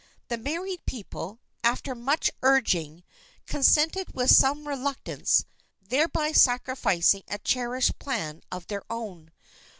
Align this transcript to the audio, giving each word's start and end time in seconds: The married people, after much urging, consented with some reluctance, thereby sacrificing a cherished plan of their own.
The 0.29 0.37
married 0.39 0.83
people, 0.87 1.41
after 1.63 1.93
much 1.93 2.31
urging, 2.41 3.03
consented 3.45 4.15
with 4.15 4.35
some 4.35 4.67
reluctance, 4.67 5.45
thereby 5.79 6.31
sacrificing 6.31 7.21
a 7.27 7.37
cherished 7.37 7.99
plan 7.99 8.41
of 8.51 8.65
their 8.65 8.81
own. 8.89 9.31